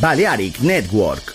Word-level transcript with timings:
Balearic 0.00 0.62
Network. 0.62 1.27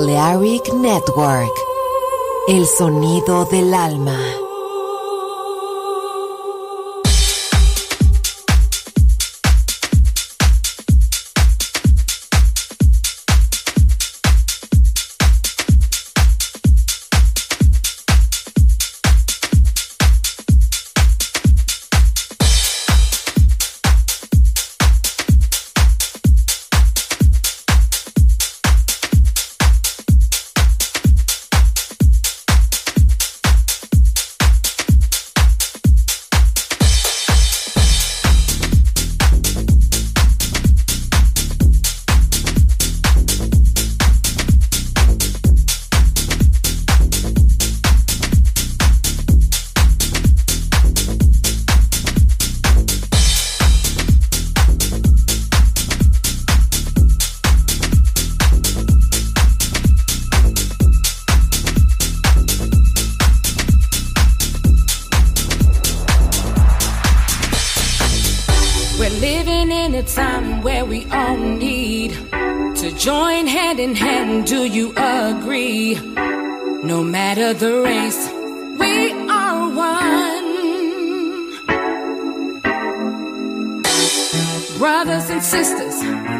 Balearic 0.00 0.72
Network, 0.72 1.52
el 2.48 2.66
sonido 2.66 3.44
del 3.44 3.74
alma. 3.74 4.18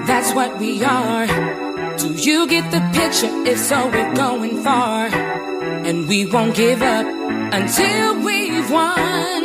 That's 0.06 0.34
what 0.34 0.58
we 0.58 0.82
are. 0.84 1.26
Do 1.96 2.12
you 2.14 2.46
get 2.46 2.70
the 2.70 2.80
picture? 2.92 3.32
If 3.46 3.58
so, 3.58 3.88
we're 3.88 4.14
going 4.14 4.62
far. 4.62 5.06
And 5.88 6.08
we 6.08 6.26
won't 6.26 6.54
give 6.54 6.82
up 6.82 7.06
until 7.06 8.24
we've 8.24 8.70
won. 8.70 9.44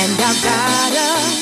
And 0.00 0.12
I've 0.28 0.42
got 0.42 0.92
us. 0.92 1.41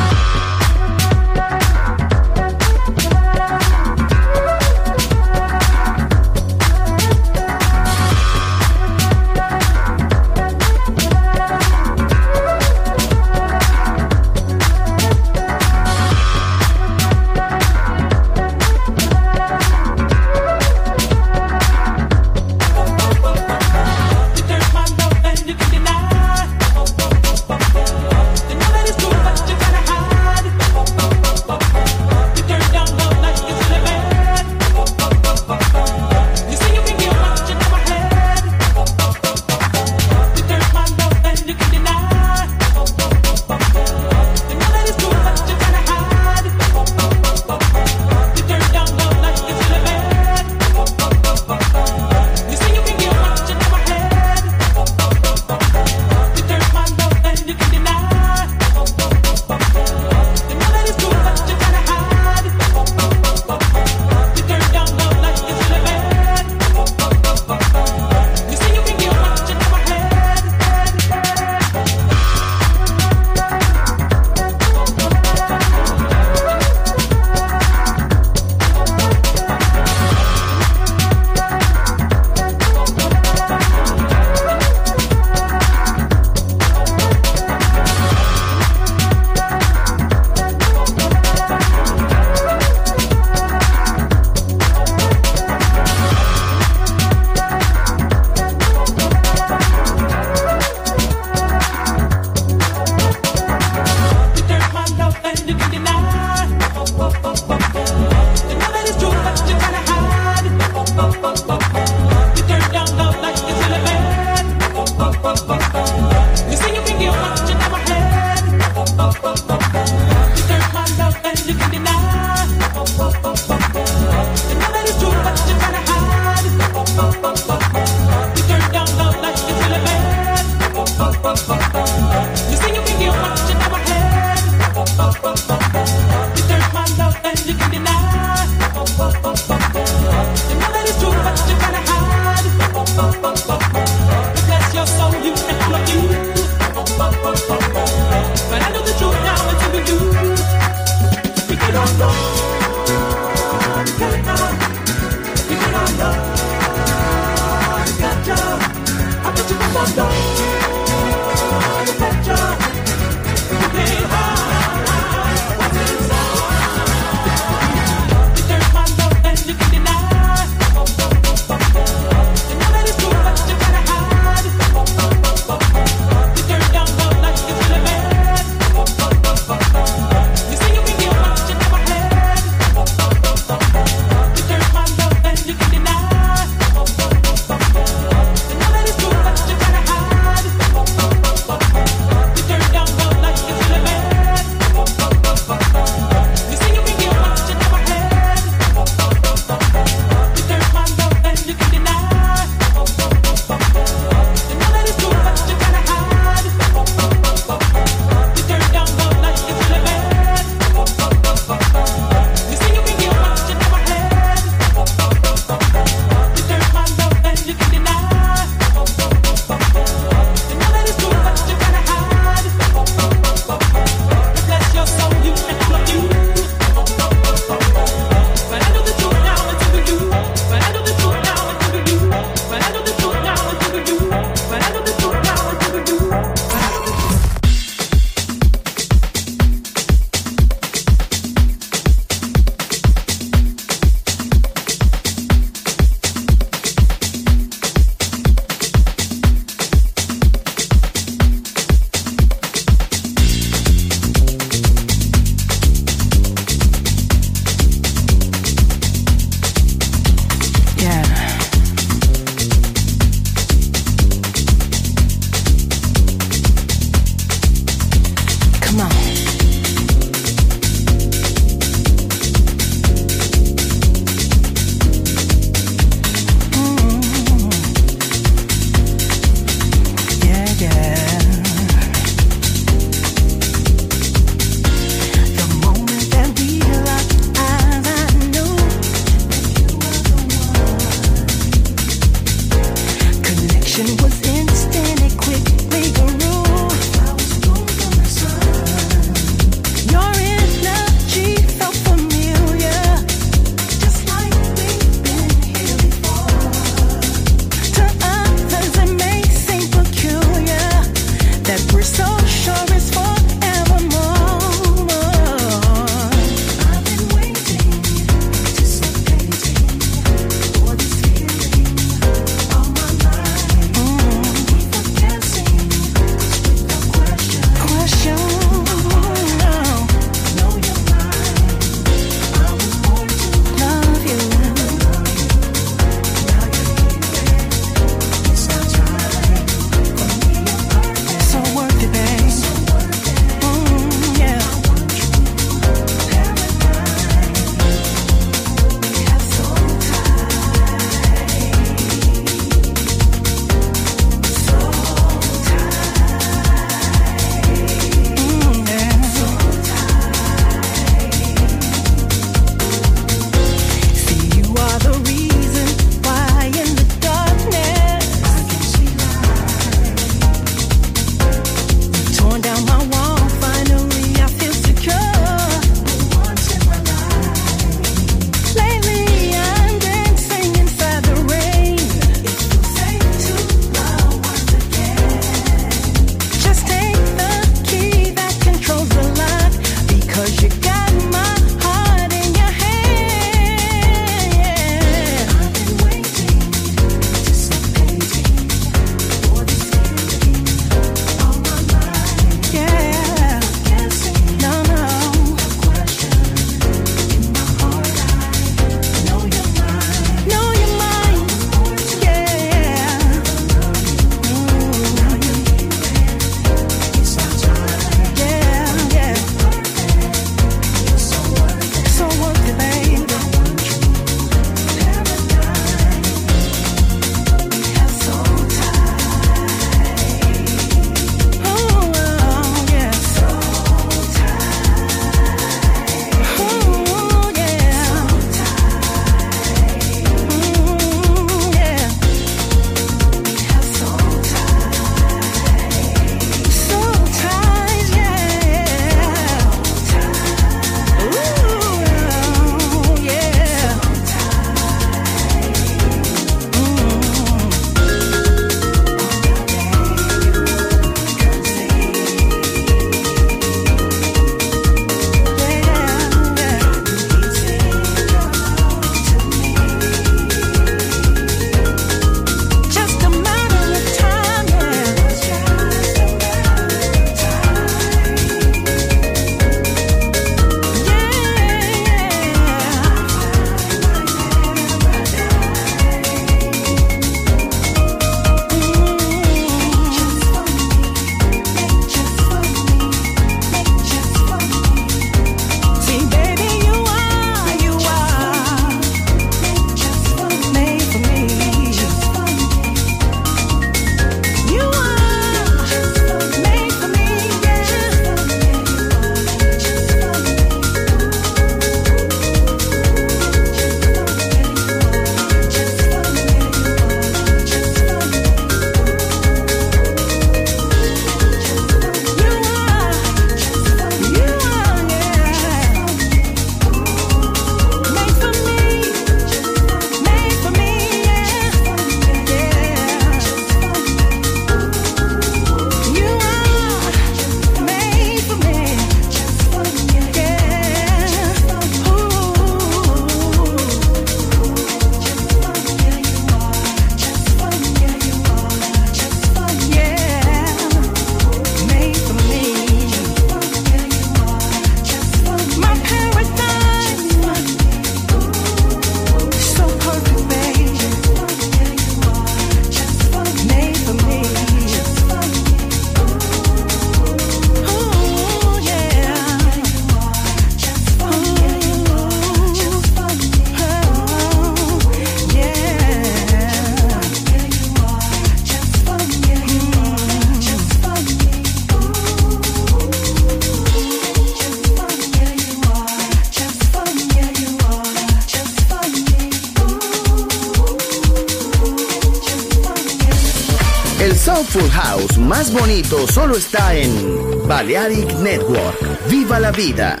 Balearic 597.61 598.17
Network. 598.17 599.07
¡Viva 599.07 599.39
la 599.39 599.51
vida! 599.51 600.00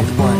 Balearic 0.00 0.18
Network. 0.18 0.39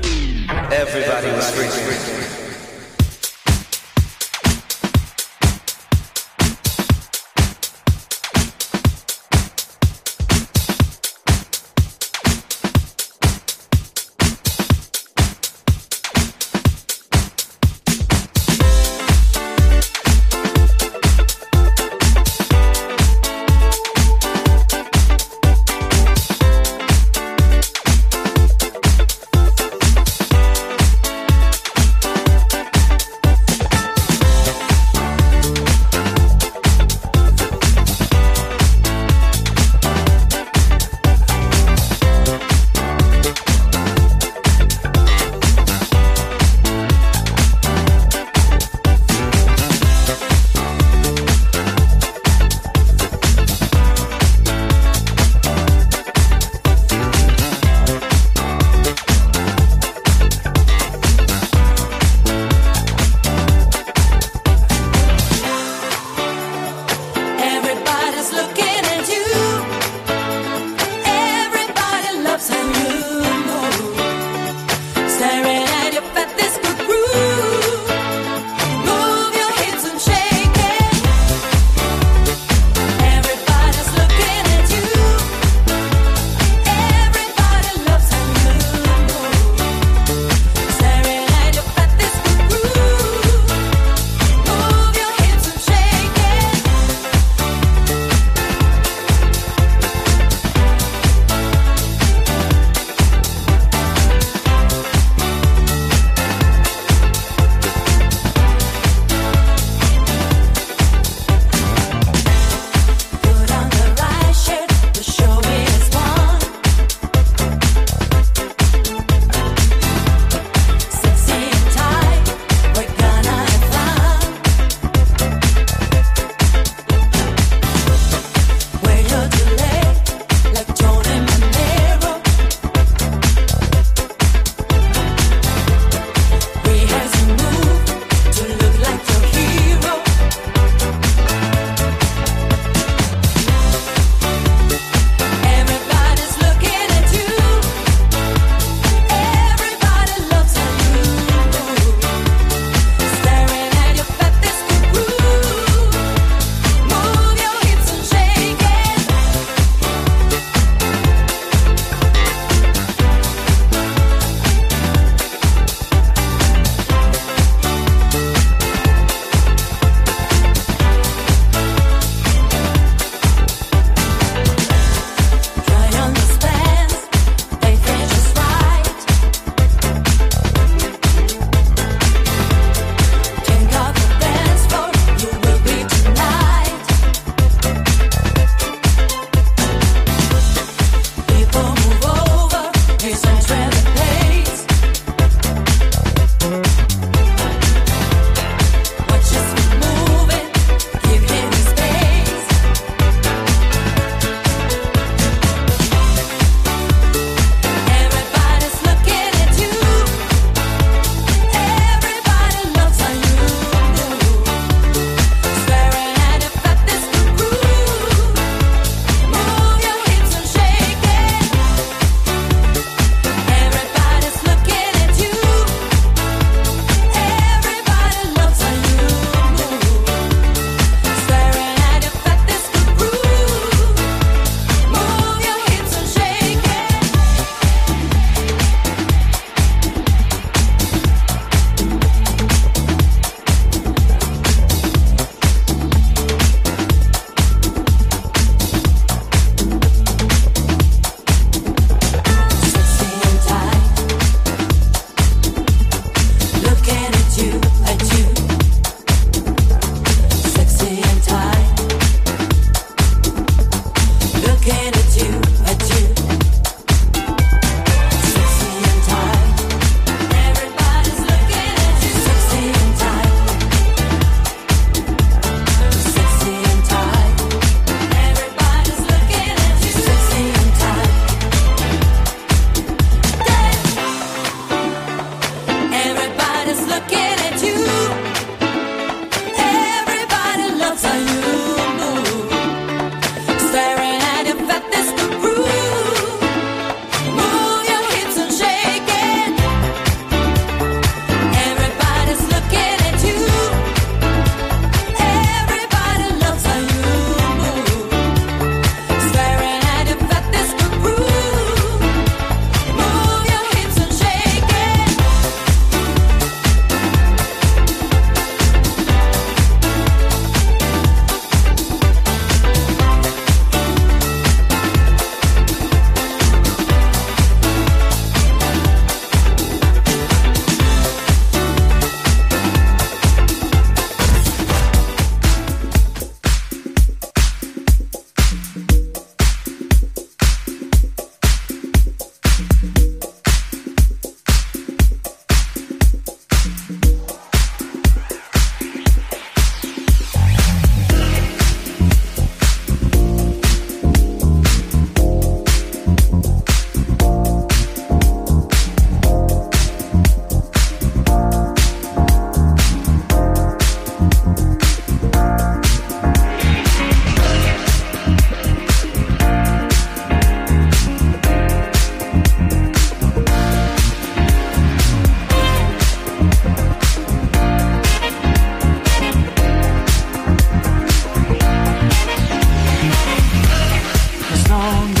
stronger 384.81 385.20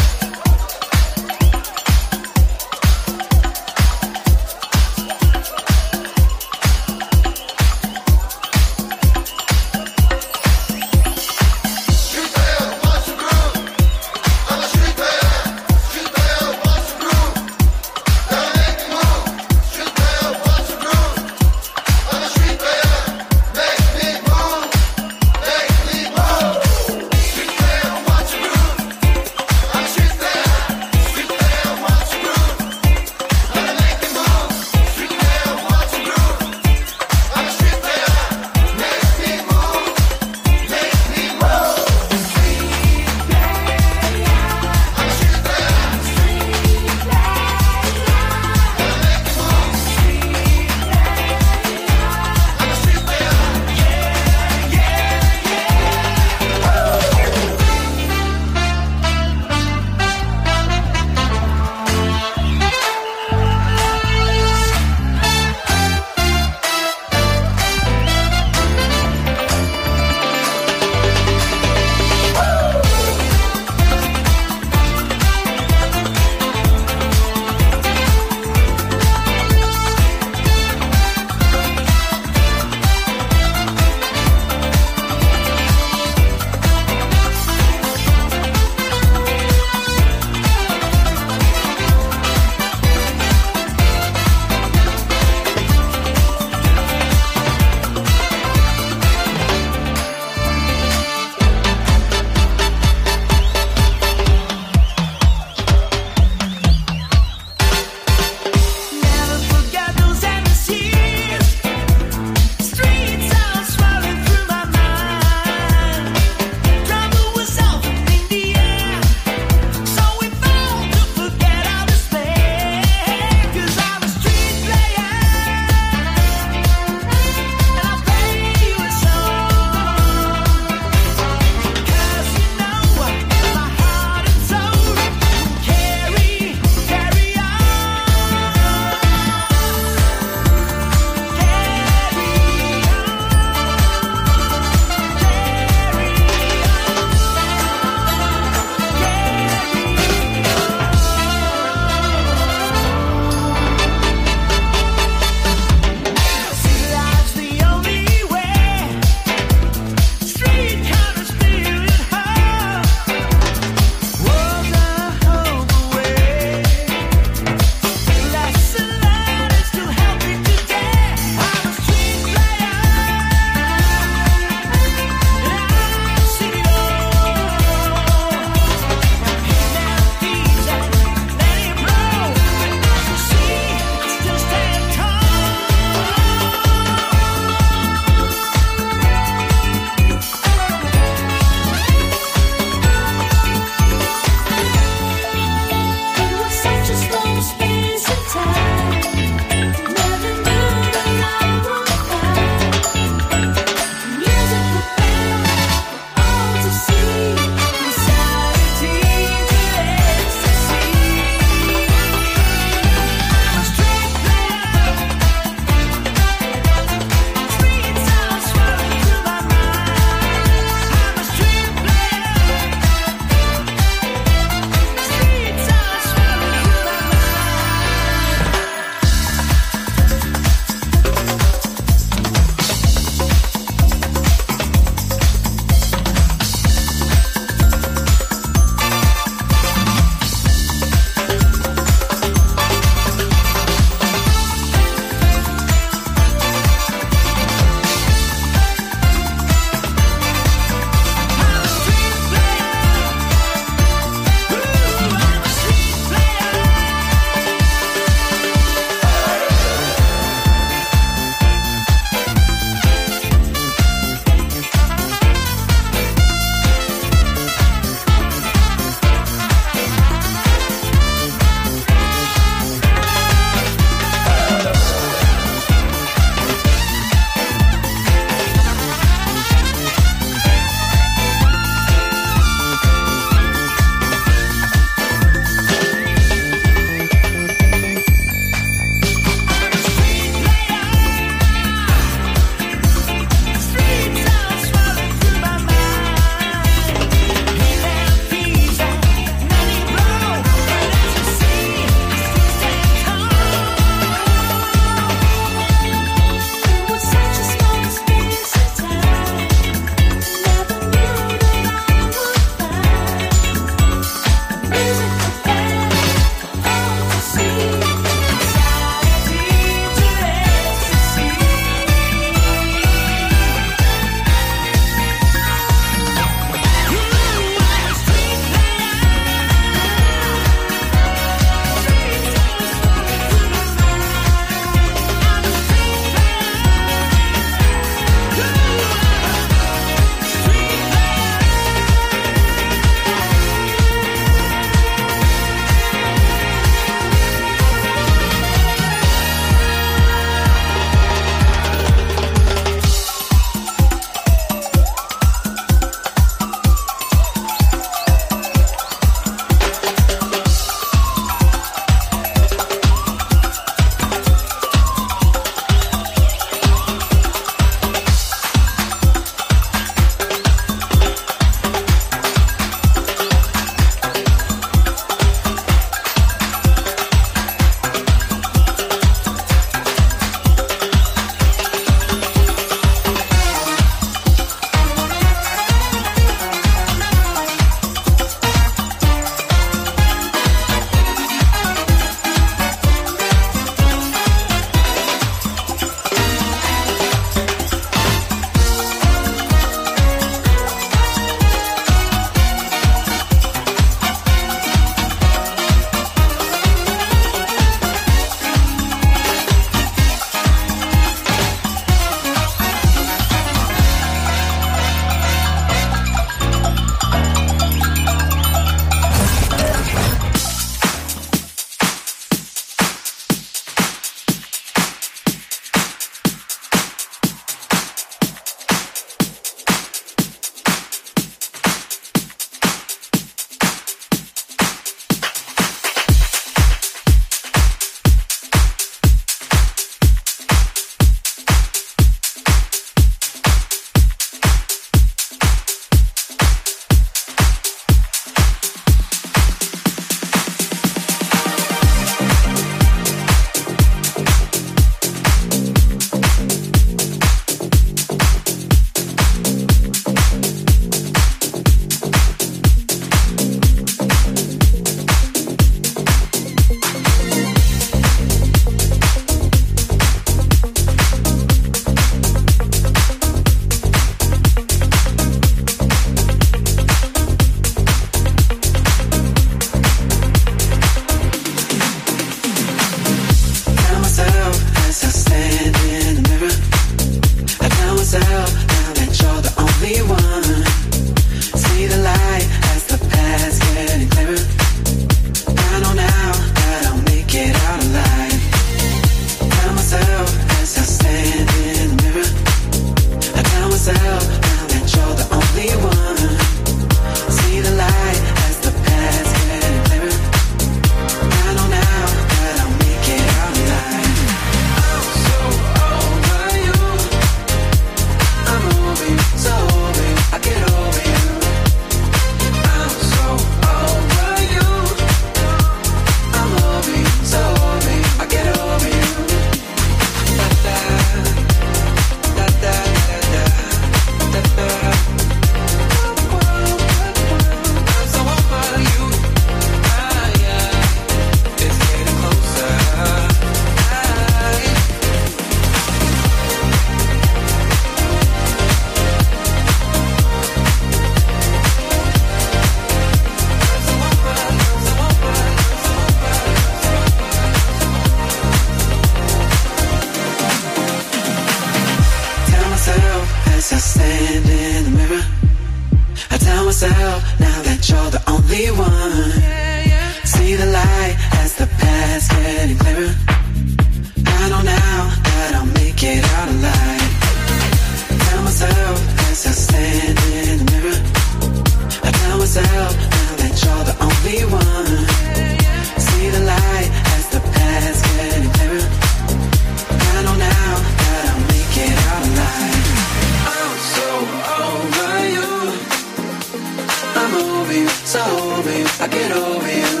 it's 598.13 598.17
over 598.17 598.77
you. 598.77 598.85
I 598.99 599.07
get 599.07 599.31
over 599.31 599.71
you. 599.71 600.00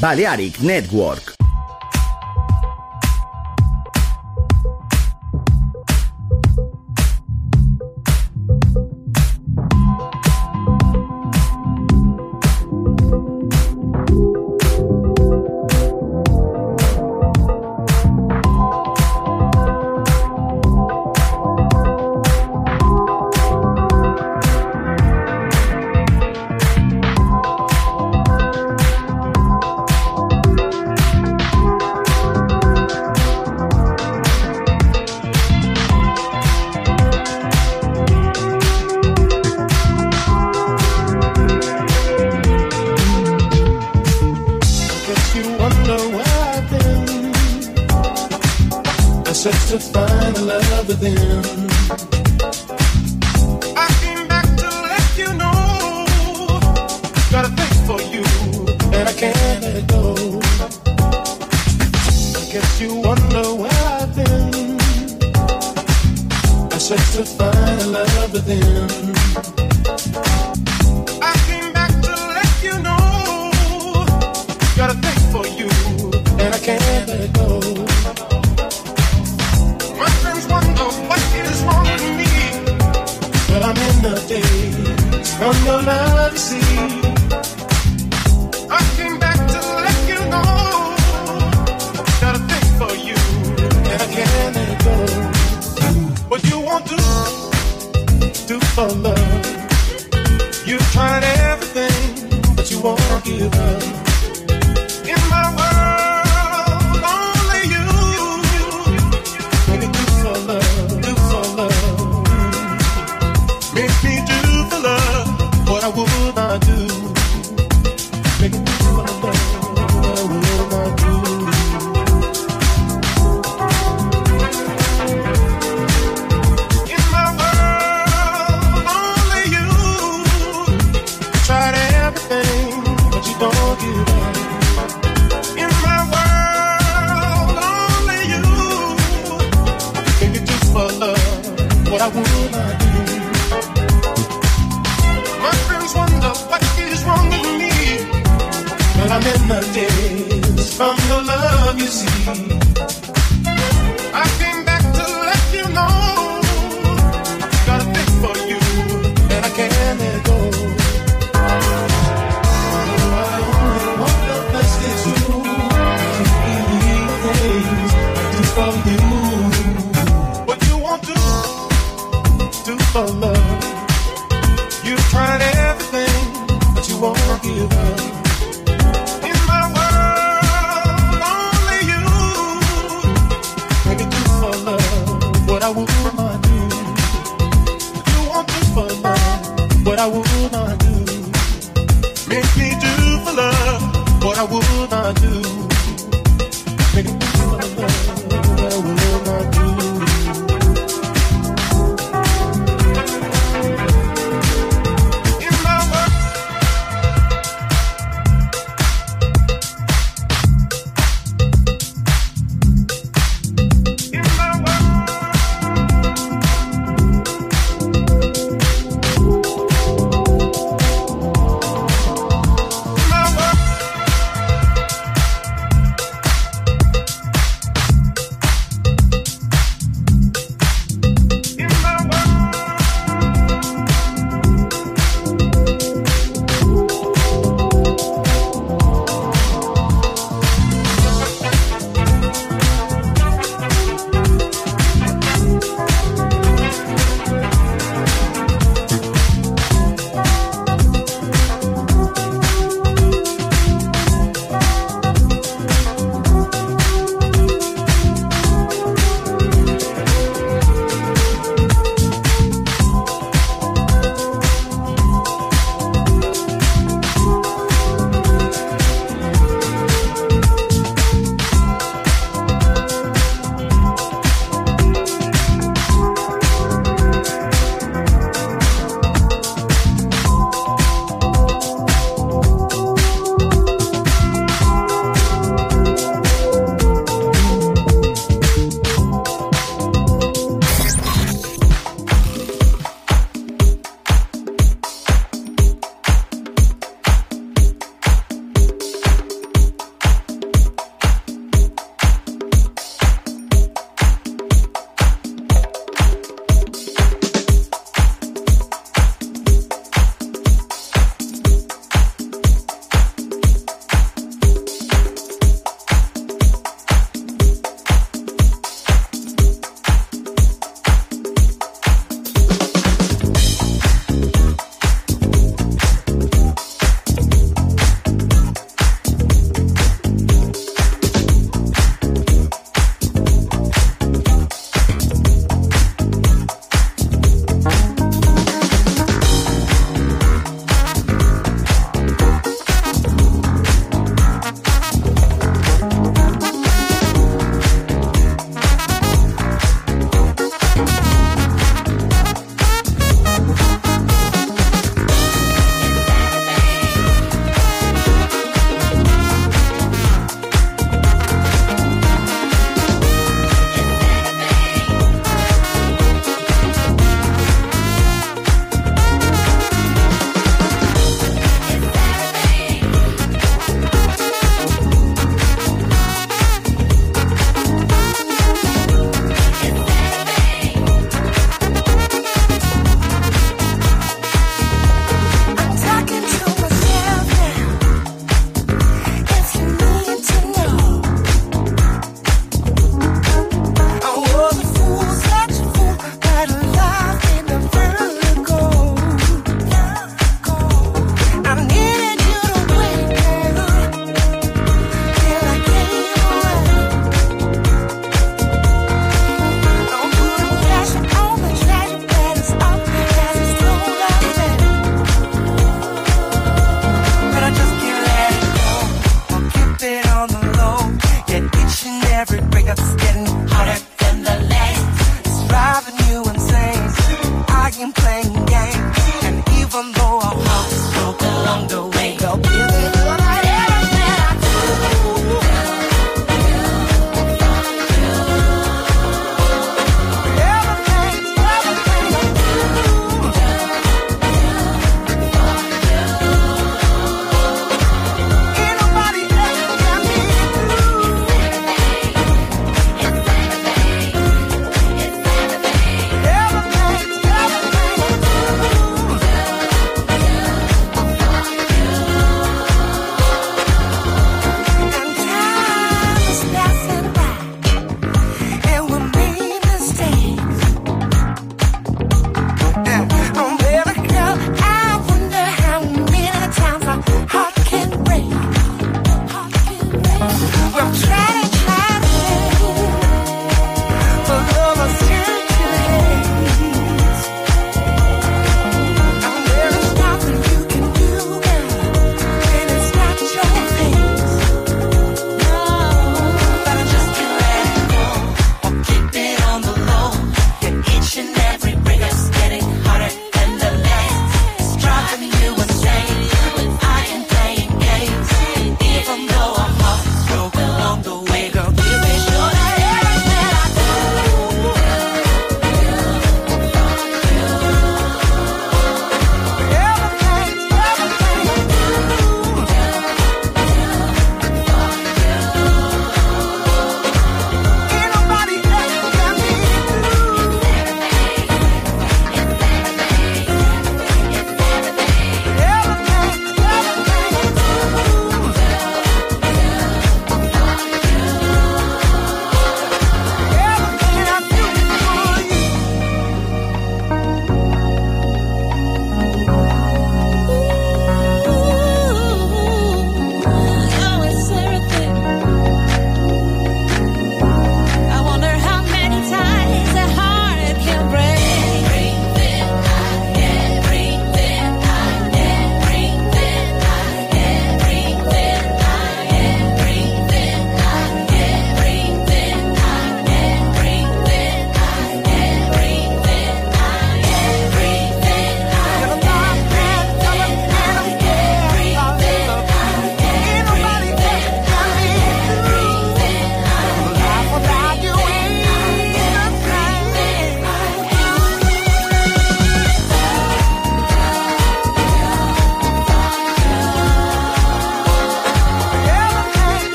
Balearic 0.00 0.62
Network. 0.62 1.37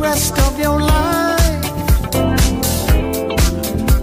rest 0.00 0.38
of 0.38 0.58
your 0.58 0.80
life. 0.80 1.64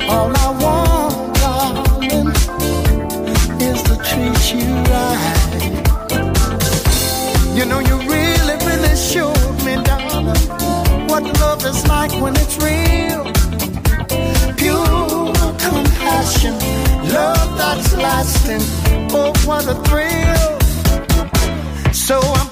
All 0.07 0.31
I 0.45 0.49
want, 0.63 1.35
darling, 1.41 2.27
is 3.69 3.81
to 3.87 3.95
treat 4.07 4.43
you 4.53 4.69
right. 4.93 5.63
You 7.57 7.65
know, 7.65 7.79
you 7.79 7.97
really, 8.15 8.57
really 8.69 8.95
showed 8.95 9.57
me, 9.65 9.73
darling, 9.83 10.41
what 11.09 11.23
love 11.39 11.65
is 11.65 11.85
like 11.87 12.13
when 12.21 12.33
it's 12.43 12.57
real. 12.67 13.23
Pure 14.55 15.33
compassion, 15.65 16.53
love 17.11 17.57
that's 17.57 17.93
lasting. 17.95 18.61
Oh, 19.11 19.33
what 19.45 19.65
a 19.67 19.75
thrill. 19.87 20.57
So 21.91 22.19
I'm 22.19 22.46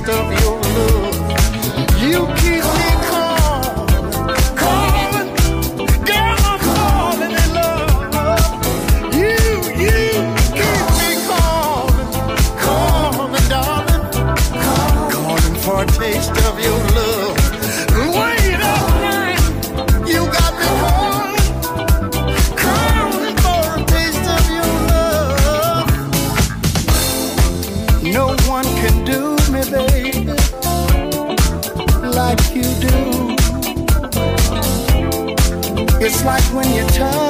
taste 0.00 0.08
of 0.08 0.32
your 0.40 0.60
love. 0.60 2.02
You 2.02 2.26
keep 2.36 2.59
like 36.24 36.42
when 36.52 36.68
you 36.74 36.86
touch 36.88 37.29